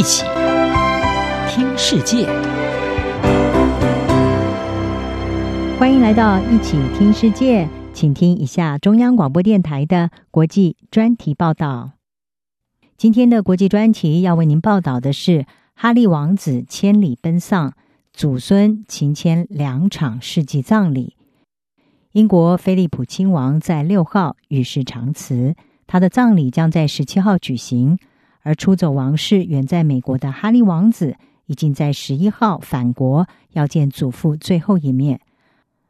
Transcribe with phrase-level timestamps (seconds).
[0.00, 0.24] 一起
[1.46, 2.24] 听世界，
[5.78, 11.90] 欢迎来到一起听世界，请听一下中央广播电台的国际专题报道。
[12.96, 15.44] 今天的国际专题要为您报道的是
[15.74, 17.74] 哈利王子千里奔丧，
[18.14, 21.14] 祖孙情牵两场世纪葬礼。
[22.12, 25.54] 英国菲利普亲王在六号与世长辞，
[25.86, 27.98] 他的葬礼将在十七号举行。
[28.42, 35.20] 而出走王室远在美国的哈利王子，已经在十一号返国，要见祖父最后一面。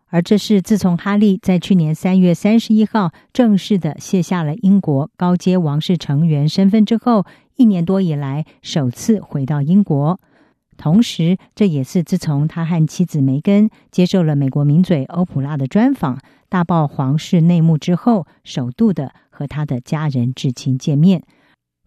[0.09, 10.19] 而这是自从哈利在去年三月三十一号正式的卸下了英国高阶王室成员身份之后，一年多以来首次回到英国。
[10.77, 21.23] 同时，这也是自从他和妻子梅根接受了美国名嘴欧普拉的专访，大爆皇室内幕之后，首度的和他的家人至亲见面。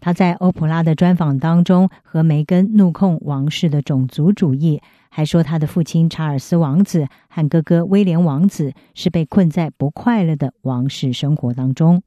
[0.03, 12.03] 他在欧普拉的专访当中和梅根怒控王室的种族主义，还说他的父亲查尔斯王子和哥哥威廉王子是被困在不快乐的王室生活当中。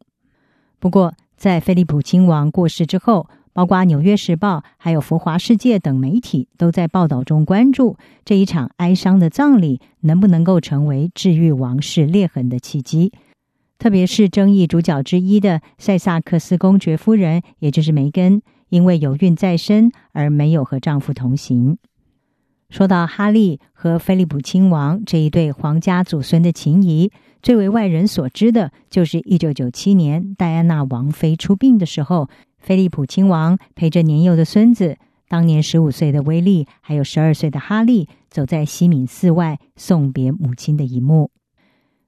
[0.78, 13.14] 不过，在菲利普亲王过世之后，包括《纽约时报》还有浮华世界等媒体都在报道中关注这一场哀伤的葬礼能不能够成为治愈王室裂痕的契机。
[13.78, 21.78] 特别是争议主角之一的塞萨克斯公爵夫人，也就是梅根，因为有孕在身而没有和丈夫同行。
[22.68, 32.28] 说到哈利和菲利普亲王这一对皇家祖孙的情谊，最为外人所知的就是一九九七年戴安娜王妃出殡的时候。
[32.58, 34.96] 菲利普亲王陪着年幼的孙子，
[35.28, 41.30] 当年十五岁的威利，还有十二岁的哈利，走在西敏寺外送别母亲的一幕。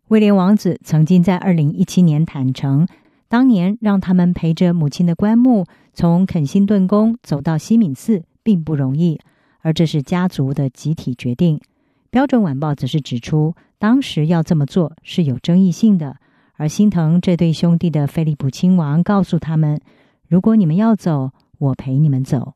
[0.08, 2.88] 威廉王子曾经在二零一七年坦诚，
[3.28, 9.20] 当年让他们陪着母亲的棺木从肯辛顿宫走到西敏寺并不容易，
[9.60, 11.60] 而这是家族的集体决定。
[12.08, 16.16] 标准晚报则是指出，当时要这么做是有争议性的，
[16.56, 19.78] 而心疼这对兄弟的菲利普亲王告诉他们。
[20.26, 22.54] 如果你们要走，我陪你们走。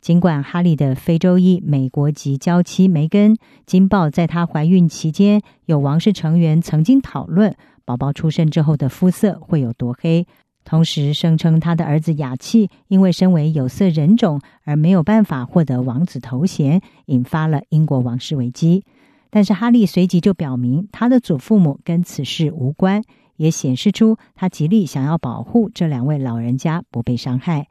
[0.00, 3.36] 尽管哈利的非洲裔美国籍娇妻梅根，
[3.66, 7.54] 金报在她怀孕期间，有王室成员曾经讨论
[7.84, 10.26] 宝宝出生之后的肤色会有多黑，
[10.64, 18.84] 同时声称他的儿子雅契因为身为有色人种而没有办法获得王子头衔，引发了英国王室危机。
[19.30, 23.02] 但是哈利随即就表明，他的祖父母跟此事无关。
[23.36, 27.68] 也显示出他极力想要保护这两位老人家不被伤害。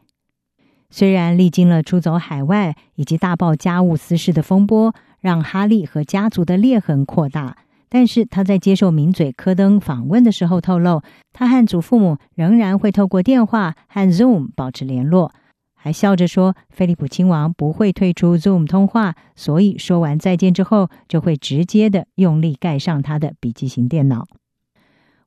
[0.90, 7.58] 虽然历经了出走海外以及大爆家务私事的风波，让哈利和家族的裂痕扩大，
[7.90, 11.02] 但是他在接受名嘴柯登访问的时候透露，
[11.34, 15.32] 他和祖父母仍然会透过电话和 Zoom 保持联络，
[15.76, 24.26] 还笑着说，菲利普亲王不会退出 Zoom 通话，所以说完再见之后，就会直接的用力盖上他的笔记型电脑。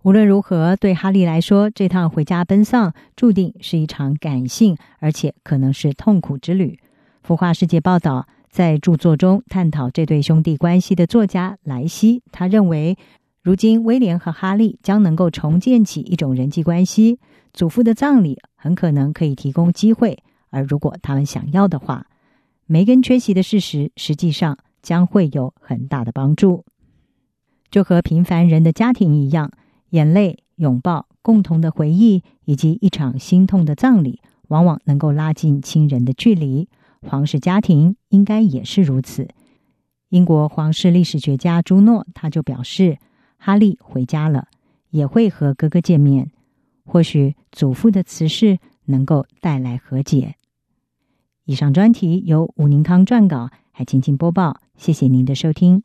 [0.03, 6.79] 无论如何，对哈利来说，这趟回家奔丧注定是一场感性，而且可能是痛苦之旅。
[7.23, 12.97] 福华世界报道，在著作中探讨这对兄弟关系的作家莱西，他认为，
[13.43, 17.19] 如今威廉和哈利将能够重建起一种人际关系，
[17.53, 22.07] 祖父的葬礼很可能可以提供机会，而如果他们想要的话，
[22.65, 26.65] 梅根缺席的事实实际上将会有很大的帮助。
[27.71, 29.53] 就和平凡人的家庭一样。
[29.91, 36.69] 眼泪、拥抱、共同的回忆，以及一场心痛的葬礼，往往能够拉近亲人的距离。
[37.03, 39.29] 皇室家庭应该也是如此。
[40.11, 42.99] 英国皇室历史学家朱诺他就表示，
[43.39, 44.49] 哈利回家了，
[44.91, 46.31] 也会和哥哥见面。
[46.85, 50.35] 或许祖父的辞世能够带来和解。
[51.45, 54.61] 以上专题由武宁康撰稿，还请请播报。
[54.77, 55.83] 谢谢您的收听。